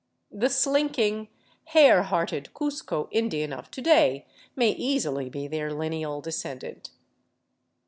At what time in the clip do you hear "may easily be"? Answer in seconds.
4.55-5.47